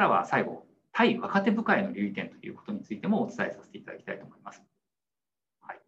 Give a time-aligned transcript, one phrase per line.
[0.00, 4.62] からは最後、対若手部下への留意点ということについてもお伝えさせていただきたいと思います。
[5.60, 5.82] はい、こ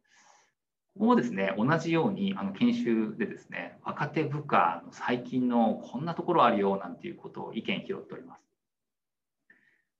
[1.01, 8.43] こもですね、同じようにあの研修でですね、若手部下の最近のこんなところあるよなんていうことを意見拾っております。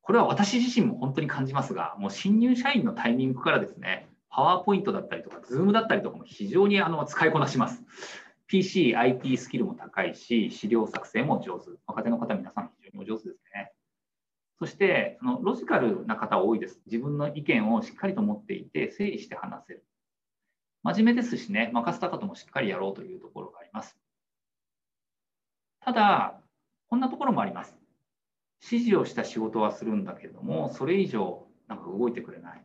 [0.03, 7.83] これは私自身も本当に感じますが、もう新入社員のタイミングからですね、パワーポイントだったりとか、ズームだったりとかも非常にあの使いこなします。
[8.47, 11.71] PC、IT スキルも高いし、資料作成も上手。
[11.87, 13.73] 若手の方、皆さん非常にお上手ですね。
[14.63, 16.81] そして、そのロジカルな方多いです。
[16.87, 19.85] 自分の意見をしっかりと持っていて、整理して話せる。
[20.85, 23.99] 真面目ですしね、任せた方もしっかりやろうというところがあります。
[25.81, 26.41] ただ、
[26.89, 27.77] こんなところもあります。
[28.63, 32.65] 指示をした仕事はするんだけれども、それ以上なんか動いてくれない。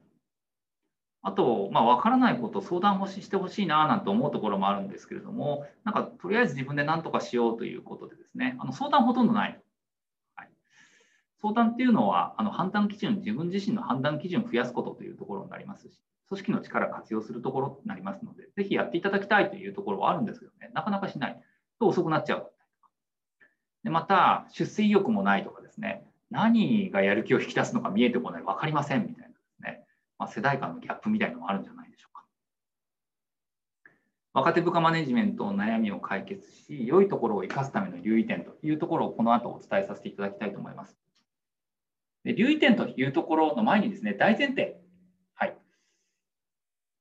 [1.24, 9.48] あと、まあ、分からないこと相談ししてほしいななんて思うところもあるんですけれども、なんかとりあえず自分で何とかしようということでですね、あの相談ほとんどな。
[9.48, 9.60] い、
[11.42, 21.42] 相談っていうのは、あの判断基準、自分自身の判断基準を増やすことというところになりますし、組織の力を活用するところになりますので、ぜひやっていただきたいというところはあるんですけどね、なかなかしない。
[21.80, 22.52] と遅くなっちゃう。
[23.84, 29.86] でまた、出世意欲もないとかですね、何がやる気を引き出すのか見えてこない、分かりませんみたいなですね、
[30.18, 32.26] まあ、世代間のギャップみたいなのもあるんじゃないでしょうか。
[34.34, 40.98] 若手部下マネジメントの悩みを解決し、良いところを生かすための留意点というところをこの後お伝えさせていただきたいと思います。
[42.28, 44.76] で留意点というところの前にですね、大前提。
[45.34, 45.56] はい。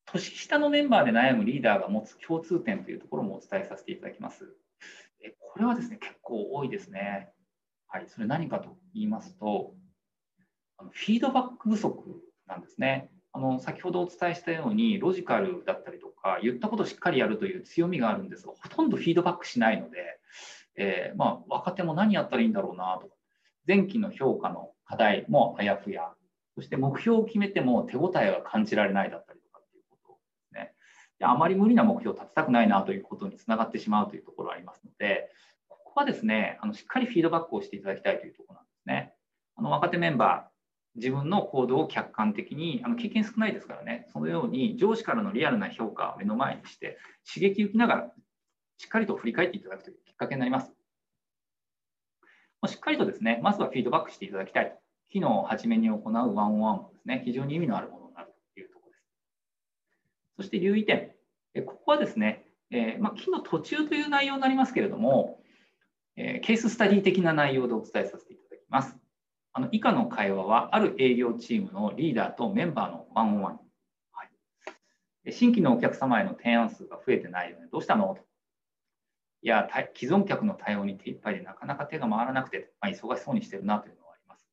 [0.07, 4.45] 年下のメンバーで悩むリーダーが持つ共通点というところもお伝えさせていただきます。
[5.41, 7.33] これはですね、結構多いですね。
[7.89, 9.75] はい、それ何かと言いますと、
[10.77, 13.11] あのフィードバック不足なんですね。
[13.33, 20.21] あの先ほどお伝えしたように、ロジカルだったりとか、言ったことをしっかりやるという強みがあるんですが、ほとんどフィードバックしないので、
[20.77, 23.15] えー、まあ、若手も何やったらいいんだろうなとか、
[23.67, 26.13] 前期の評価の課題もあやふや、
[26.55, 30.73] そして目標を決めても手応えが感じられないだったりとかっていうことですね。
[31.19, 35.31] であまり無理な目標を立てたくないなということにつながってしまうというところがありますので、
[35.69, 39.15] ここはですね、あのしっかりフィードバックをしていただきたいというところなんですね。
[39.57, 48.13] あの若手メンバー、自分の行動を客観的に、あの経験少ないですからね、そのように上司からのリアルな評価を目の前にして、刺激を受けながら、
[48.79, 50.76] しっかりと振り返っていただくというきっかけになります。
[52.67, 54.79] しっかりとですね、まずはフィードバックしていただきたい。
[55.11, 59.05] 機能を初めに行うワンオンワンもですね、非常に意味のあるものになるというところです。
[60.37, 61.13] そして留意点。
[61.65, 65.41] ここはですね、えー、まあ、機の途中という内容になりますけれども、
[66.17, 68.97] えー、ケーススタディ的な内容でお伝えさせていただきます。
[69.53, 73.61] あの以下の会話は、ある営業チームのリーダーとメンバーのワンオンワン。
[74.13, 74.25] は
[75.25, 77.69] い、新規のお客様への提案数が増えてないよね。
[77.73, 78.15] どうしたの？
[78.15, 78.23] と。
[79.43, 84.47] いや、既存客の対応に手一杯でなかなか手が回らなくて、まあ、忙しそうにしてるなというのがあります。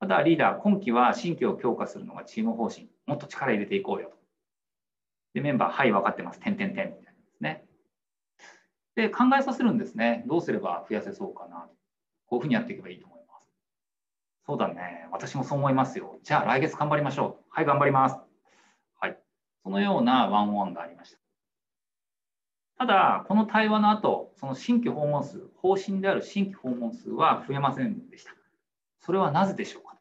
[0.00, 2.90] ただ、リーダー、今期は新規を強化するのがチーム方針。
[3.06, 4.16] もっと力入れていこうよと。
[5.34, 6.40] で、メンバー、はい、分かってます。
[6.40, 7.64] 点点点みたいなですね。
[8.94, 10.24] で、考えさせるんですね。
[10.26, 11.68] どうすれば増やせそうかなと。
[12.26, 13.46] こういうふうにやっていけばいいと思います。
[14.46, 15.08] そうだね。
[15.12, 16.18] 私もそう思いますよ。
[16.22, 17.44] じゃあ来月頑張りましょう。
[17.48, 18.16] はい、頑張ります。
[19.00, 19.18] はい。
[19.62, 21.21] そのようなワンオンがありました。
[22.82, 28.32] ただ、この対話の後、その新規訪問数、方針である新規訪問数は増えませんでした。
[28.98, 30.00] それはなぜでしょうか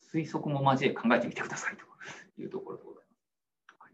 [0.00, 1.84] 推測も交え考えてみてくださいと
[2.40, 3.12] いうところでございま
[3.68, 3.76] す。
[3.78, 3.92] はい、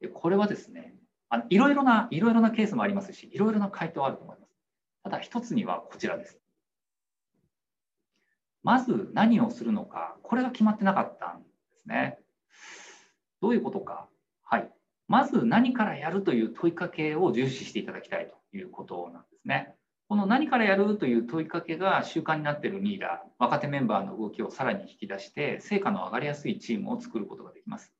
[0.00, 0.94] でこれはですね、
[1.28, 4.52] あのいろいろな、いろいろなケースもありますし、いろいろな回答あると思います。
[5.02, 6.38] ただ、一つにはこちらです。
[8.62, 12.20] まず何をするのか、これが決まってなかったんですね。
[13.40, 14.08] どういうことか。
[14.44, 14.70] はい。
[15.08, 19.74] まず何からやるという問いかけを重視していただきたいということなんですね。
[20.08, 27.92] この何からやるという問いかけが習慣になっているリーダー、若手メンバーの動きをさらに引き出して、成果の上がりやすいチームを作ることができます。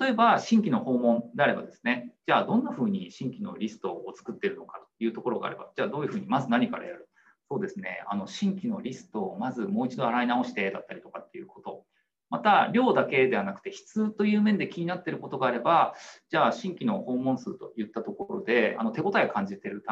[0.00, 7.08] 例えば、新規の訪問であればですね、じゃあどんなふうに新規のリストを作っているのかというところがあれば、じゃあどういうふうにまず何からやる？
[7.50, 11.84] そうですね、あの新規のリストをまずもう一度洗い直してだったりとかっていうこと、
[12.28, 15.94] また量だけではなくて質という面で気になっていることがあれば、
[16.30, 19.84] じゃあ新規の訪問数といったところであの手応えを感じてる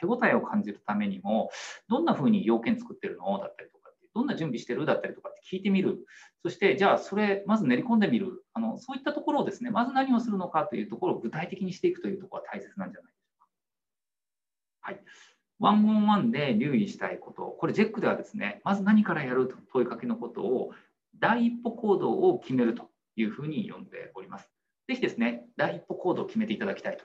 [0.00, 1.50] 手応えを感じるためにも、
[1.88, 3.38] どんなふうに要件作ってるの？
[3.38, 4.86] だったりとか、どんな準備してる？
[4.86, 5.98] だったりとかって聞いてみる、
[6.42, 13.46] そしてじゃあそれまず練り込んでみる、あのそういったところをですね、まず何をするのかというところを具体的にしていくというところが大切なんじゃないでしょうか。
[14.80, 15.00] はい。
[15.60, 20.72] ワンオンワンで留意したいこと、これ、ジェックではですね、まず何からやると問いかけのことを、
[21.20, 24.50] 第一歩行動を決めるというふうに呼んでおります。
[24.88, 27.04] ぜひですね、第一歩行動を決めていただきたいと